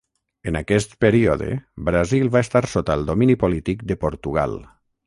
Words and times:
En 0.51 0.55
aquest 0.61 0.95
període, 1.05 1.51
Brasil 1.91 2.33
va 2.37 2.43
estar 2.49 2.65
sota 2.75 2.99
el 3.01 3.07
domini 3.13 3.39
polític 3.47 3.87
de 3.93 4.03
Portugal. 4.09 4.63